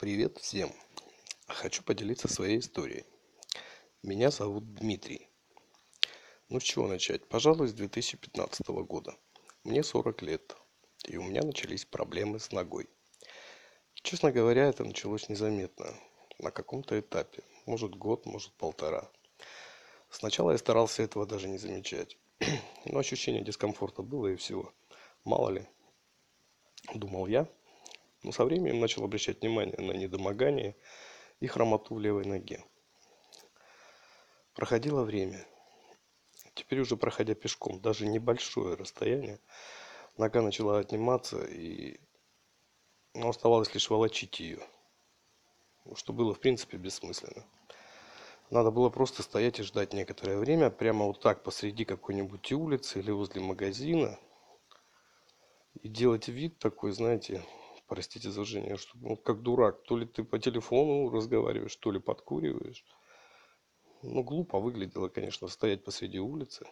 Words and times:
Привет 0.00 0.38
всем! 0.38 0.72
Хочу 1.46 1.82
поделиться 1.82 2.26
своей 2.26 2.60
историей. 2.60 3.04
Меня 4.02 4.30
зовут 4.30 4.72
Дмитрий. 4.76 5.28
Ну 6.48 6.58
с 6.58 6.62
чего 6.62 6.86
начать? 6.86 7.28
Пожалуй, 7.28 7.68
с 7.68 7.74
2015 7.74 8.66
года. 8.68 9.14
Мне 9.62 9.82
40 9.82 10.22
лет, 10.22 10.56
и 11.04 11.18
у 11.18 11.22
меня 11.22 11.42
начались 11.42 11.84
проблемы 11.84 12.40
с 12.40 12.50
ногой. 12.50 12.88
Честно 13.92 14.32
говоря, 14.32 14.68
это 14.68 14.84
началось 14.84 15.28
незаметно, 15.28 15.92
на 16.38 16.50
каком-то 16.50 16.98
этапе. 16.98 17.42
Может 17.66 17.94
год, 17.94 18.24
может 18.24 18.54
полтора. 18.54 19.06
Сначала 20.08 20.52
я 20.52 20.56
старался 20.56 21.02
этого 21.02 21.26
даже 21.26 21.46
не 21.46 21.58
замечать. 21.58 22.16
Но 22.86 23.00
ощущение 23.00 23.44
дискомфорта 23.44 24.00
было 24.00 24.28
и 24.28 24.36
всего. 24.36 24.72
Мало 25.24 25.50
ли, 25.50 25.66
думал 26.94 27.26
я, 27.26 27.46
но 28.22 28.32
со 28.32 28.44
временем 28.44 28.80
начал 28.80 29.04
обращать 29.04 29.40
внимание 29.40 29.76
на 29.78 29.92
недомогание 29.92 30.76
и 31.40 31.46
хромоту 31.46 31.94
в 31.94 32.00
левой 32.00 32.24
ноге. 32.24 32.64
Проходило 34.54 35.02
время. 35.02 35.46
Теперь 36.54 36.80
уже 36.80 36.96
проходя 36.96 37.34
пешком, 37.34 37.80
даже 37.80 38.06
небольшое 38.06 38.74
расстояние, 38.74 39.40
нога 40.16 40.42
начала 40.42 40.78
отниматься 40.78 41.42
и 41.44 41.98
ну, 43.14 43.28
оставалось 43.28 43.72
лишь 43.74 43.88
волочить 43.88 44.40
ее, 44.40 44.60
что 45.94 46.12
было 46.12 46.34
в 46.34 46.40
принципе 46.40 46.76
бессмысленно. 46.76 47.44
Надо 48.50 48.70
было 48.72 48.90
просто 48.90 49.22
стоять 49.22 49.60
и 49.60 49.62
ждать 49.62 49.92
некоторое 49.92 50.36
время, 50.36 50.70
прямо 50.70 51.06
вот 51.06 51.20
так 51.20 51.42
посреди 51.44 51.84
какой-нибудь 51.84 52.52
улицы 52.52 52.98
или 52.98 53.12
возле 53.12 53.40
магазина, 53.40 54.18
и 55.82 55.88
делать 55.88 56.28
вид 56.28 56.58
такой, 56.58 56.90
знаете, 56.90 57.44
простите 57.90 58.30
за 58.30 58.40
выражение, 58.40 58.76
что 58.76 58.96
ну, 59.00 59.16
как 59.16 59.42
дурак, 59.42 59.82
то 59.82 59.96
ли 59.96 60.06
ты 60.06 60.22
по 60.22 60.38
телефону 60.38 61.10
разговариваешь, 61.10 61.74
то 61.74 61.90
ли 61.90 61.98
подкуриваешь. 61.98 62.84
Ну, 64.02 64.22
глупо 64.22 64.60
выглядело, 64.60 65.08
конечно, 65.08 65.48
стоять 65.48 65.82
посреди 65.82 66.20
улицы 66.20 66.64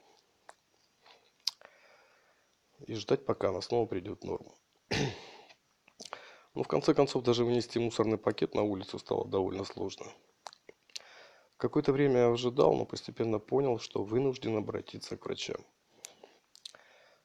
и 2.87 2.95
ждать, 2.95 3.27
пока 3.27 3.49
она 3.49 3.61
снова 3.61 3.87
придет 3.87 4.21
в 4.21 4.25
норму. 4.25 4.55
Но 6.55 6.63
в 6.63 6.69
конце 6.69 6.95
концов 6.95 7.25
даже 7.25 7.45
вынести 7.45 7.79
мусорный 7.79 8.17
пакет 8.17 8.55
на 8.55 8.63
улицу 8.63 9.01
стало 9.01 9.27
довольно 9.27 9.65
сложно. 9.65 10.07
Какое-то 11.57 11.93
время 11.93 12.21
я 12.21 12.29
ожидал, 12.31 12.77
но 12.77 12.87
постепенно 12.87 13.41
понял, 13.41 13.81
что 13.81 14.05
вынужден 14.05 14.57
обратиться 14.57 15.17
к 15.17 15.27
врачам. 15.27 15.61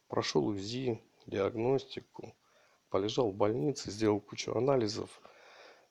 Прошел 0.08 0.48
УЗИ, 0.48 1.00
диагностику, 1.28 2.36
полежал 2.94 3.32
в 3.32 3.36
больнице, 3.36 3.90
сделал 3.90 4.20
кучу 4.22 4.56
анализов. 4.56 5.20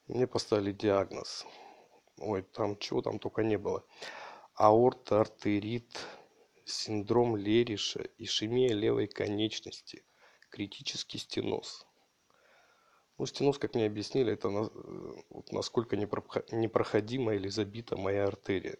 Мне 0.06 0.28
поставили 0.28 0.70
диагноз. 0.70 1.44
Ой, 2.18 2.42
там 2.42 2.78
чего 2.78 3.02
там 3.02 3.18
только 3.18 3.42
не 3.42 3.58
было. 3.58 3.84
Аорта, 4.54 5.20
артерит, 5.20 5.98
синдром 6.64 7.36
Лериша, 7.36 8.06
ишемия 8.18 8.72
левой 8.72 9.08
конечности, 9.08 10.04
критический 10.48 11.18
стеноз. 11.18 11.84
Ну, 13.18 13.26
стеноз, 13.26 13.58
как 13.58 13.74
мне 13.74 13.86
объяснили, 13.86 14.34
это 14.34 14.48
на, 14.50 14.70
вот 15.28 15.50
насколько 15.50 15.96
непроходима 15.96 17.34
или 17.34 17.48
забита 17.48 17.96
моя 17.96 18.26
артерия. 18.26 18.78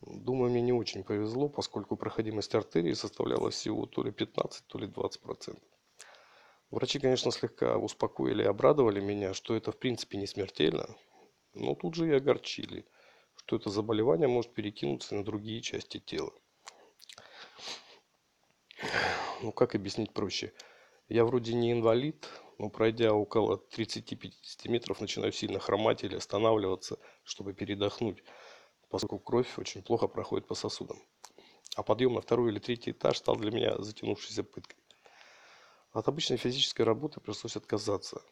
Думаю, 0.00 0.52
мне 0.52 0.60
не 0.62 0.72
очень 0.72 1.02
повезло, 1.02 1.48
поскольку 1.48 1.96
проходимость 1.96 2.54
артерии 2.54 2.92
составляла 2.92 3.50
всего 3.50 3.86
то 3.86 4.04
ли 4.04 4.12
15, 4.12 4.64
то 4.68 4.78
ли 4.78 4.86
20 4.86 5.20
процентов. 5.22 5.81
Врачи, 6.72 6.98
конечно, 6.98 7.30
слегка 7.30 7.76
успокоили 7.76 8.44
и 8.44 8.46
обрадовали 8.46 8.98
меня, 8.98 9.34
что 9.34 9.54
это 9.54 9.72
в 9.72 9.76
принципе 9.76 10.16
не 10.16 10.26
смертельно, 10.26 10.88
но 11.52 11.74
тут 11.74 11.94
же 11.94 12.08
и 12.08 12.14
огорчили, 12.14 12.86
что 13.36 13.56
это 13.56 13.68
заболевание 13.68 14.26
может 14.26 14.54
перекинуться 14.54 15.14
на 15.14 15.22
другие 15.22 15.60
части 15.60 15.98
тела. 15.98 16.32
Ну 19.42 19.52
как 19.52 19.74
объяснить 19.74 20.14
проще? 20.14 20.54
Я 21.10 21.26
вроде 21.26 21.52
не 21.52 21.72
инвалид, 21.72 22.26
но 22.56 22.70
пройдя 22.70 23.12
около 23.12 23.62
30-50 23.76 24.32
метров, 24.70 25.02
начинаю 25.02 25.30
сильно 25.30 25.58
хромать 25.58 26.04
или 26.04 26.16
останавливаться, 26.16 26.98
чтобы 27.22 27.52
передохнуть, 27.52 28.24
поскольку 28.88 29.18
кровь 29.18 29.58
очень 29.58 29.82
плохо 29.82 30.08
проходит 30.08 30.46
по 30.46 30.54
сосудам. 30.54 30.96
А 31.76 31.82
подъем 31.82 32.14
на 32.14 32.22
второй 32.22 32.50
или 32.50 32.60
третий 32.60 32.92
этаж 32.92 33.18
стал 33.18 33.36
для 33.36 33.50
меня 33.50 33.76
затянувшейся 33.76 34.42
пыткой. 34.42 34.81
От 35.92 36.08
обычной 36.08 36.38
физической 36.38 36.82
работы 36.82 37.20
пришлось 37.20 37.54
отказаться. 37.54 38.22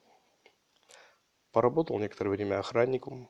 Поработал 1.53 1.99
некоторое 1.99 2.31
время 2.31 2.59
охранником, 2.59 3.29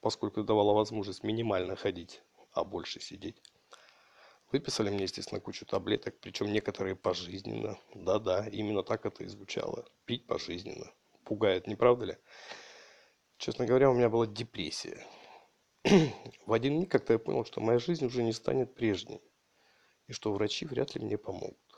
поскольку 0.00 0.42
давала 0.42 0.72
возможность 0.72 1.22
минимально 1.22 1.76
ходить, 1.76 2.20
а 2.52 2.64
больше 2.64 3.00
сидеть. 3.00 3.40
Выписали 4.50 4.90
мне, 4.90 5.04
естественно, 5.04 5.40
кучу 5.40 5.64
таблеток, 5.66 6.18
причем 6.18 6.52
некоторые 6.52 6.96
пожизненно. 6.96 7.78
Да-да, 7.94 8.48
именно 8.48 8.82
так 8.82 9.06
это 9.06 9.22
и 9.22 9.28
звучало. 9.28 9.86
Пить 10.04 10.26
пожизненно. 10.26 10.92
Пугает, 11.22 11.68
не 11.68 11.76
правда 11.76 12.06
ли? 12.06 12.16
Честно 13.36 13.66
говоря, 13.66 13.88
у 13.90 13.94
меня 13.94 14.08
была 14.08 14.26
депрессия. 14.26 15.06
В 16.44 16.52
один 16.52 16.80
миг 16.80 16.90
как-то 16.90 17.12
я 17.12 17.20
понял, 17.20 17.44
что 17.44 17.60
моя 17.60 17.78
жизнь 17.78 18.04
уже 18.04 18.24
не 18.24 18.32
станет 18.32 18.74
прежней. 18.74 19.20
И 20.08 20.12
что 20.12 20.32
врачи 20.32 20.66
вряд 20.66 20.96
ли 20.96 21.04
мне 21.04 21.16
помогут. 21.16 21.69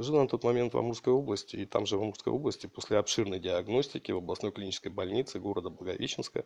Жил 0.00 0.20
на 0.20 0.28
тот 0.28 0.44
момент 0.44 0.74
в 0.74 0.78
Амурской 0.78 1.12
области, 1.12 1.56
и 1.56 1.66
там 1.66 1.84
же 1.84 1.98
в 1.98 2.02
Амурской 2.02 2.32
области 2.32 2.68
после 2.68 2.98
обширной 2.98 3.40
диагностики 3.40 4.12
в 4.12 4.18
областной 4.18 4.52
клинической 4.52 4.92
больнице 4.92 5.40
города 5.40 5.70
Благовещенска 5.70 6.44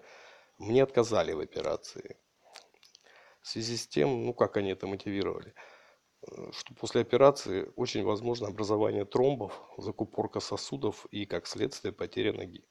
мне 0.56 0.82
отказали 0.82 1.32
в 1.34 1.40
операции. 1.40 2.16
В 3.42 3.48
связи 3.48 3.76
с 3.76 3.86
тем, 3.86 4.24
ну 4.24 4.32
как 4.32 4.56
они 4.56 4.70
это 4.70 4.86
мотивировали, 4.86 5.52
э, 6.22 6.50
что 6.52 6.74
после 6.74 7.02
операции 7.02 7.70
очень 7.76 8.04
возможно 8.04 8.48
образование 8.48 9.04
тромбов, 9.04 9.60
закупорка 9.76 10.41
сосудов 10.41 11.04
и, 11.10 11.26
как 11.26 11.46
следствие, 11.46 11.92
потеря 11.92 12.32
ноги. 12.32 12.64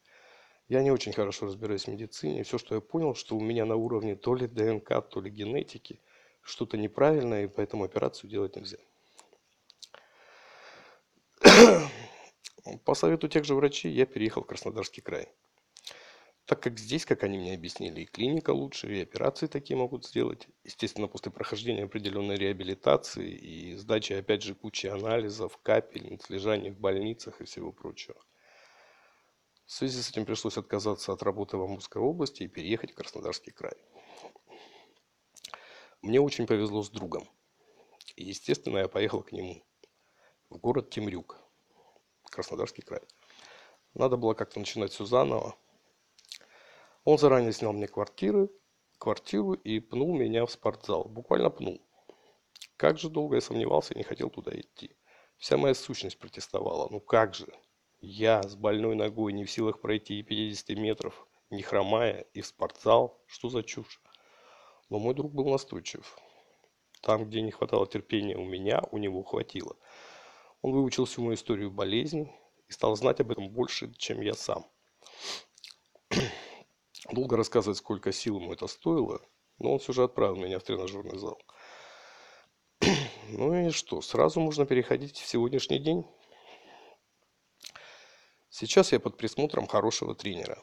Я 0.68 0.82
не 0.82 0.90
очень 0.90 1.14
хорошо 1.14 1.46
разбираюсь 1.46 1.84
в 1.84 1.90
медицине. 1.90 2.42
Все, 2.42 2.58
что 2.58 2.74
я 2.74 2.82
понял, 2.82 3.14
что 3.14 3.38
у 3.38 3.40
меня 3.40 3.66
на 3.66 3.76
уровне 3.76 4.16
то 4.16 4.34
ли 4.34 4.48
ДНК, 4.48 5.08
то 5.08 5.22
ли 5.22 5.30
генетики 5.30 6.00
что-то 6.42 6.76
неправильное, 6.76 7.44
и 7.44 7.48
поэтому 7.48 7.84
операцию 7.84 8.32
делать 8.32 8.56
нельзя. 8.56 8.80
По 12.86 12.94
совету 12.94 13.28
тех 13.28 13.46
же 13.46 13.56
врачей 13.56 13.92
я 13.92 14.06
переехал 14.06 14.44
в 14.44 14.48
Краснодарский 14.48 15.02
край. 15.02 15.30
Так 16.46 16.62
как 16.62 16.80
здесь, 16.80 17.06
как 17.06 17.24
они 17.24 17.38
мне 17.38 17.54
объяснили, 17.54 18.02
и 18.02 18.06
клиника 18.06 18.52
лучше, 18.52 18.94
и 18.94 19.02
операции 19.02 19.48
такие 19.48 19.78
могут 19.78 20.06
сделать. 20.06 20.48
Естественно, 20.64 21.08
после 21.08 21.32
прохождения 21.32 21.84
определенной 21.84 22.36
реабилитации 22.36 23.32
и 23.32 23.76
сдачи, 23.76 24.14
опять 24.14 24.44
же, 24.44 24.56
кучи 24.56 24.88
анализов, 24.88 25.58
капельниц, 25.64 26.30
лежания 26.30 26.74
в 26.74 26.80
больницах 26.80 27.40
и 27.40 27.46
всего 27.46 27.72
прочего. 27.72 28.22
В 29.66 29.72
связи 29.72 30.02
с 30.02 30.10
этим 30.10 30.26
пришлось 30.26 30.58
отказаться 30.58 31.14
от 31.14 31.24
работы 31.24 31.56
в 31.56 31.64
Амурской 31.64 32.02
области 32.02 32.44
и 32.44 32.50
переехать 32.50 32.92
в 32.92 32.96
Краснодарский 32.96 33.54
край. 33.54 33.78
Мне 36.02 36.20
очень 36.20 36.48
повезло 36.48 36.84
с 36.84 36.90
другом. 36.90 37.30
И, 38.18 38.26
естественно, 38.26 38.80
я 38.80 38.88
поехал 38.90 39.24
к 39.24 39.32
нему 39.32 39.64
город 40.58 40.90
Темрюк, 40.90 41.40
Краснодарский 42.24 42.84
край. 42.84 43.02
Надо 43.94 44.18
было 44.18 44.34
как-то 44.34 44.60
начинать 44.60 44.92
все 44.92 45.06
заново. 45.06 45.56
Он 47.04 47.18
заранее 47.18 47.52
снял 47.52 47.74
мне 47.74 47.88
квартиры, 47.88 48.50
квартиру 48.98 49.54
и 49.54 49.80
пнул 49.80 50.16
меня 50.16 50.46
в 50.46 50.52
спортзал. 50.52 51.06
Буквально 51.06 51.50
пнул. 51.50 51.82
Как 52.78 53.00
же 53.00 53.10
долго 53.10 53.36
я 53.36 53.42
сомневался 53.42 53.94
и 53.94 53.98
не 53.98 54.04
хотел 54.04 54.30
туда 54.30 54.52
идти. 54.54 54.96
Вся 55.38 55.58
моя 55.58 55.74
сущность 55.74 56.20
протестовала. 56.20 56.88
Ну 56.90 57.00
как 57.00 57.34
же? 57.34 57.48
Я 58.00 58.44
с 58.44 58.56
больной 58.56 58.96
ногой 58.96 59.34
не 59.34 59.46
в 59.46 59.52
силах 59.52 59.82
пройти 59.82 60.20
и 60.20 60.24
50 60.24 60.78
метров, 60.78 61.28
не 61.50 61.62
хромая, 61.62 62.26
и 62.34 62.42
в 62.42 62.48
спортзал? 62.48 63.22
Что 63.28 63.50
за 63.50 63.64
чушь? 63.64 64.02
Но 64.90 65.00
мой 65.00 65.14
друг 65.14 65.34
был 65.34 65.50
настойчив. 65.50 66.18
Там, 67.02 67.26
где 67.26 67.42
не 67.42 67.52
хватало 67.52 67.88
терпения 67.88 68.38
у 68.38 68.46
меня, 68.46 68.82
у 68.92 68.98
него 68.98 69.24
хватило. 69.24 69.76
Он 70.62 70.74
выучил 70.74 71.06
всю 71.06 71.22
мою 71.22 71.36
историю 71.36 71.72
болезни 71.72 72.32
и 72.68 72.72
стал 72.72 72.96
знать 72.96 73.20
об 73.20 73.32
этом 73.32 73.50
больше, 73.50 73.92
чем 73.96 74.22
я 74.22 74.34
сам. 74.34 74.66
Долго 77.12 77.36
рассказывать, 77.36 77.78
сколько 77.78 78.12
сил 78.12 78.40
ему 78.40 78.54
это 78.54 78.68
стоило, 78.68 79.22
но 79.58 79.74
он 79.74 79.80
все 79.80 79.92
же 79.94 80.04
отправил 80.04 80.36
меня 80.36 80.60
в 80.60 80.64
тренажерный 80.64 81.18
зал. 81.18 81.42
Ну 83.34 83.68
и 83.68 83.70
что, 83.70 84.02
сразу 84.02 84.42
можно 84.42 84.66
переходить 84.66 85.18
в 85.18 85.26
сегодняшний 85.26 85.80
день? 85.80 86.06
Сейчас 88.50 88.92
я 88.92 89.00
под 89.00 89.16
присмотром 89.16 89.68
хорошего 89.68 90.14
тренера. 90.14 90.62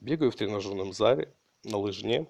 Бегаю 0.00 0.30
в 0.30 0.36
тренажерном 0.36 0.94
зале, 0.94 1.36
на 1.62 1.76
лыжне, 1.76 2.26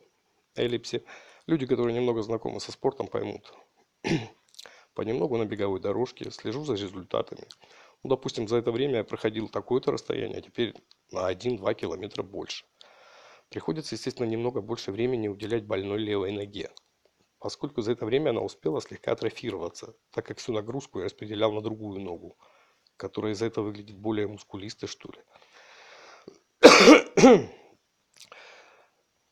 эллипсе. 0.57 1.05
Люди, 1.47 1.67
которые 1.67 1.95
немного 1.95 2.23
знакомы 2.23 2.59
со 2.59 2.73
спортом, 2.73 3.07
поймут 3.07 3.55
понемногу 4.95 5.37
на 5.37 5.45
беговой 5.45 5.81
дорожке, 5.81 6.31
слежу 6.31 6.65
за 6.65 6.75
результатами. 6.75 7.47
Ну, 8.03 8.11
допустим, 8.11 8.49
за 8.49 8.57
это 8.57 8.73
время 8.73 8.99
я 8.99 9.05
проходил 9.05 9.49
такое-то 9.49 9.93
расстояние, 9.93 10.39
а 10.39 10.43
теперь 10.43 10.75
на 11.11 11.33
1-2 11.33 11.75
километра 11.75 12.23
больше. 12.23 12.65
Приходится, 13.49 13.95
естественно, 13.95 14.27
немного 14.27 14.61
больше 14.61 14.93
времени 14.93 15.29
уделять 15.29 15.67
больной 15.67 15.99
левой 15.99 16.33
ноге, 16.33 16.71
поскольку 17.39 17.83
за 17.83 17.93
это 17.93 18.07
время 18.07 18.31
она 18.31 18.41
успела 18.41 18.81
слегка 18.81 19.13
атрофироваться, 19.13 19.95
так 20.11 20.27
как 20.27 20.39
всю 20.39 20.53
нагрузку 20.53 20.99
я 20.99 21.05
распределял 21.05 21.53
на 21.53 21.61
другую 21.61 22.01
ногу, 22.01 22.37
которая 22.97 23.33
из-за 23.33 23.47
этого 23.47 23.67
выглядит 23.67 23.97
более 23.97 24.27
мускулистой, 24.27 24.89
что 24.89 25.11
ли. 25.13 25.19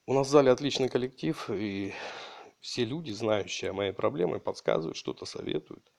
У 0.06 0.13
нас 0.13 0.27
в 0.27 0.31
зале 0.31 0.51
отличный 0.51 0.89
коллектив, 0.89 1.49
и 1.51 1.95
все 2.61 2.85
люди, 2.85 3.11
знающие 3.11 3.71
о 3.71 3.75
моей 3.75 3.93
проблеме, 3.93 4.39
подсказывают, 4.39 4.97
что-то 4.97 5.25
советуют. 5.25 5.91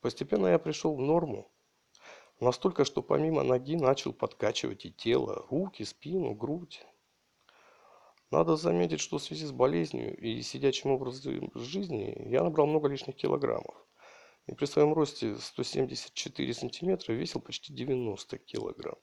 Постепенно 0.00 0.48
я 0.48 0.58
пришел 0.58 0.96
в 0.96 1.00
норму. 1.00 1.50
Настолько, 2.40 2.84
что 2.84 3.02
помимо 3.02 3.42
ноги 3.42 3.76
начал 3.76 4.12
подкачивать 4.12 4.86
и 4.86 4.92
тело, 4.92 5.46
руки, 5.50 5.84
спину, 5.84 6.34
грудь. 6.34 6.84
Надо 8.30 8.56
заметить, 8.56 9.00
что 9.00 9.18
в 9.18 9.22
связи 9.22 9.44
с 9.44 9.52
болезнью 9.52 10.16
и 10.16 10.40
сидячим 10.42 10.90
образом 10.90 11.50
жизни 11.54 12.16
я 12.26 12.42
набрал 12.42 12.66
много 12.66 12.88
лишних 12.88 13.16
килограммов. 13.16 13.74
И 14.46 14.54
при 14.54 14.64
своем 14.64 14.94
росте 14.94 15.36
174 15.36 16.54
сантиметра 16.54 17.12
весил 17.12 17.40
почти 17.40 17.72
90 17.72 18.38
килограмм. 18.38 18.96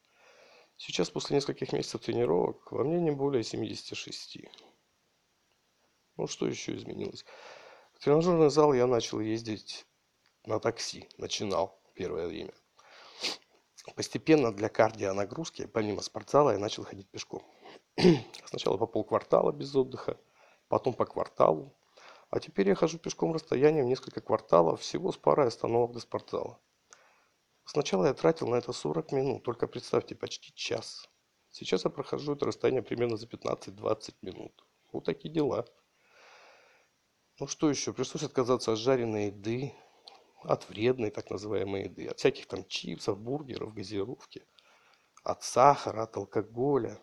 Сейчас, 0.78 1.10
после 1.10 1.36
нескольких 1.36 1.74
месяцев 1.74 2.02
тренировок, 2.02 2.72
во 2.72 2.84
мне 2.84 3.00
не 3.00 3.12
более 3.12 3.44
76. 3.44 4.38
Ну, 6.18 6.28
что 6.28 6.48
еще 6.48 6.76
изменилось? 6.76 7.26
В 7.94 8.00
тренажерный 8.00 8.50
зал 8.50 8.74
я 8.74 8.88
начал 8.88 9.20
ездить 9.20 9.86
на 10.46 10.60
такси. 10.60 11.08
Начинал 11.18 11.80
первое 11.94 12.28
время. 12.28 12.54
Постепенно 13.96 14.52
для 14.52 14.68
кардионагрузки, 14.68 15.66
помимо 15.68 16.02
спортзала, 16.02 16.52
я 16.52 16.60
начал 16.60 16.84
ходить 16.84 17.10
пешком. 17.10 17.44
Сначала 18.46 18.78
по 18.78 18.86
полквартала 18.86 19.52
без 19.52 19.74
отдыха, 19.76 20.20
потом 20.68 20.94
по 20.94 21.06
кварталу. 21.06 21.74
А 22.30 22.40
теперь 22.40 22.68
я 22.68 22.76
хожу 22.76 22.98
пешком 22.98 23.32
расстояние 23.32 23.84
в 23.84 23.88
несколько 23.88 24.20
кварталов, 24.20 24.82
всего 24.82 25.12
с 25.12 25.18
парой 25.18 25.48
остановок 25.48 25.94
до 25.94 26.00
спортзала. 26.00 26.60
Сначала 27.64 28.06
я 28.08 28.14
тратил 28.14 28.48
на 28.48 28.56
это 28.56 28.74
40 28.74 29.12
минут, 29.14 29.44
только 29.44 29.68
представьте, 29.68 30.16
почти 30.16 30.54
час. 30.54 31.10
Сейчас 31.50 31.86
я 31.86 31.90
прохожу 31.90 32.34
это 32.34 32.46
расстояние 32.46 32.84
примерно 32.84 33.18
за 33.18 33.28
15-20 33.28 34.16
минут. 34.22 34.66
Вот 34.92 35.06
такие 35.06 35.34
дела. 35.34 35.66
Ну 37.40 37.46
что 37.46 37.70
еще? 37.70 37.94
Пришлось 37.94 38.24
отказаться 38.24 38.72
от 38.72 38.80
жареной 38.80 39.28
еды, 39.28 39.72
от 40.42 40.68
вредной 40.70 41.12
так 41.12 41.30
называемой 41.30 41.84
еды, 41.84 42.08
от 42.08 42.18
всяких 42.18 42.48
там 42.48 42.66
чипсов, 42.66 43.20
бургеров, 43.20 43.76
газировки, 43.76 44.44
от 45.24 45.44
сахара, 45.44 46.04
от 46.04 46.18
алкоголя. 46.18 47.00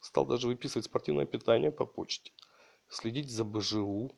Стал 0.00 0.26
даже 0.26 0.46
выписывать 0.46 0.84
спортивное 0.84 1.24
питание 1.24 1.72
по 1.72 1.86
почте, 1.86 2.32
следить 2.90 3.30
за 3.30 3.44
БЖУ. 3.44 4.12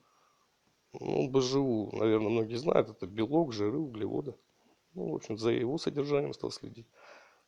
Ну, 0.92 1.30
БЖУ, 1.30 1.90
наверное, 1.92 2.30
многие 2.30 2.56
знают, 2.56 2.88
это 2.88 3.06
белок, 3.06 3.52
жиры, 3.52 3.78
углеводы. 3.78 4.34
Ну, 4.94 5.12
в 5.12 5.14
общем, 5.14 5.38
за 5.38 5.50
его 5.50 5.78
содержанием 5.78 6.34
стал 6.34 6.50
следить. 6.50 6.88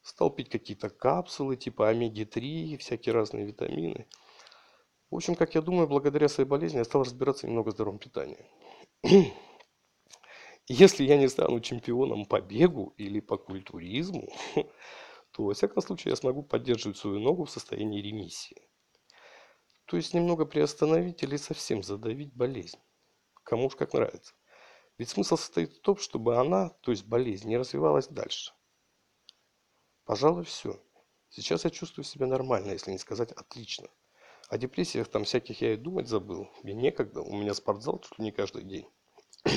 Стал 0.01 0.31
пить 0.31 0.49
какие-то 0.49 0.91
капсулы 0.91 1.57
типа 1.57 1.89
омеги-3, 1.89 2.77
всякие 2.77 3.15
разные 3.15 3.45
витамины. 3.45 4.07
В 5.13 5.17
общем, 5.17 5.35
как 5.35 5.55
я 5.55 5.61
думаю, 5.61 5.87
благодаря 5.87 6.27
своей 6.27 6.49
болезни 6.49 6.79
я 6.79 6.85
стал 6.85 7.03
разбираться 7.03 7.47
немного 7.47 7.69
в 7.69 7.73
здоровом 7.73 7.99
питании. 7.99 8.47
Если 10.69 11.05
я 11.05 11.19
не 11.19 11.29
стану 11.29 11.61
чемпионом 11.61 12.25
по 12.25 12.41
бегу 12.41 12.95
или 12.97 13.21
по 13.21 13.37
культуризму, 13.37 14.33
то, 15.33 15.45
во 15.45 15.53
всяком 15.53 15.83
случае, 15.83 16.13
я 16.13 16.17
смогу 16.17 16.43
поддерживать 16.43 16.97
свою 16.97 17.21
ногу 17.21 17.45
в 17.45 17.51
состоянии 17.51 18.01
ремиссии. 18.01 18.67
То 19.85 19.99
есть 19.99 20.15
немного 20.15 20.47
приостановить 20.47 21.23
или 21.23 21.37
совсем 21.37 21.83
задавить 21.83 22.33
болезнь. 22.33 22.79
Кому 23.45 23.67
уж 23.67 23.77
как 23.77 23.93
нравится. 23.93 24.33
Ведь 24.97 25.11
смысл 25.11 25.37
состоит 25.37 25.75
в 25.75 25.81
том, 25.83 25.99
чтобы 25.99 26.39
она, 26.39 26.71
то 26.81 26.91
есть 26.91 27.05
болезнь, 27.05 27.51
не 27.51 27.59
развивалась 27.59 28.09
дальше. 28.09 28.55
Пожалуй, 30.07 30.45
все. 30.45 30.83
Сейчас 31.29 31.65
я 31.65 31.71
чувствую 31.71 32.07
себя 32.07 32.27
нормально, 32.27 32.71
если 32.71 32.93
не 32.93 32.99
сказать 32.99 33.33
отлично. 33.33 33.89
О 34.53 34.59
депрессиях 34.59 35.09
там 35.09 35.25
всяких 35.25 35.63
я 35.63 35.73
и 35.73 35.79
думать 35.79 36.09
забыл. 36.09 36.51
Мне 36.63 36.75
некогда, 36.75 37.23
у 37.23 37.33
меня 37.35 37.55
спортзал 37.55 38.01
чуть 38.01 38.19
ли 38.19 38.27
не 38.27 38.33
каждый 38.33 38.65
день. 38.65 38.87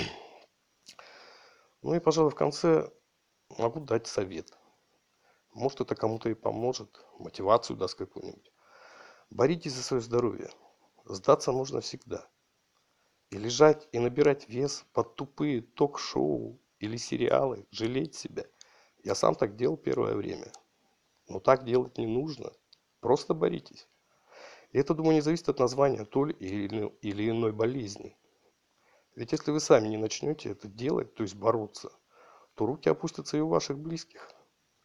Ну 1.81 1.93
и, 1.93 1.99
пожалуй, 1.99 2.31
в 2.31 2.35
конце 2.35 2.89
могу 3.49 3.81
дать 3.81 4.07
совет. 4.07 4.57
Может, 5.53 5.81
это 5.81 5.95
кому-то 5.95 6.29
и 6.29 6.33
поможет, 6.33 7.05
мотивацию 7.19 7.75
даст 7.75 7.95
какую-нибудь. 7.95 8.53
Боритесь 9.29 9.73
за 9.73 9.83
свое 9.83 10.01
здоровье. 10.01 10.49
Сдаться 11.03 11.51
можно 11.51 11.81
всегда. 11.81 12.25
И 13.31 13.37
лежать 13.37 13.89
и 13.91 13.99
набирать 13.99 14.47
вес 14.47 14.85
под 14.93 15.17
тупые 15.17 15.61
ток-шоу 15.61 16.57
или 16.79 16.95
сериалы, 16.95 17.67
жалеть 17.69 18.15
себя. 18.15 18.45
Я 19.03 19.13
сам 19.13 19.35
так 19.35 19.57
делал 19.57 19.75
первое 19.75 20.15
время. 20.15 20.53
Но 21.27 21.41
так 21.41 21.65
делать 21.65 21.97
не 21.97 22.07
нужно. 22.07 22.53
Просто 23.01 23.33
боритесь. 23.33 23.89
Это, 24.75 24.93
думаю, 24.93 25.15
не 25.15 25.21
зависит 25.21 25.47
от 25.47 25.59
названия 25.59 26.03
той 26.03 26.33
или 26.33 27.29
иной 27.29 27.53
болезни. 27.53 28.17
Ведь 29.15 29.31
если 29.31 29.51
вы 29.51 29.61
сами 29.61 29.87
не 29.87 29.95
начнете 29.95 30.49
это 30.49 30.67
делать, 30.67 31.15
то 31.15 31.23
есть 31.23 31.35
бороться, 31.35 31.93
то 32.55 32.65
руки 32.65 32.89
опустятся 32.89 33.37
и 33.37 33.39
у 33.39 33.47
ваших 33.47 33.79
близких, 33.79 34.29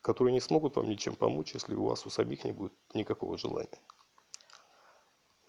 которые 0.01 0.33
не 0.33 0.41
смогут 0.41 0.77
вам 0.77 0.89
ничем 0.89 1.17
помочь, 1.17 1.55
если 1.55 1.75
у 1.75 1.87
вас 1.87 2.07
у 2.07 2.11
самих 2.11 2.45
не 2.45 2.53
будет 2.53 2.73
никакого 2.95 3.37
желания. 3.37 3.81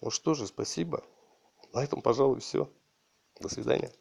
Ну 0.00 0.10
что 0.10 0.34
же, 0.34 0.48
спасибо. 0.48 1.04
На 1.72 1.84
этом, 1.84 2.02
пожалуй, 2.02 2.40
все. 2.40 2.68
До 3.38 3.48
свидания. 3.48 3.92